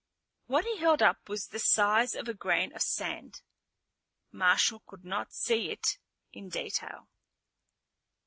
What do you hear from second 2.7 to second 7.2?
of sand. Marshal could not see it in detail.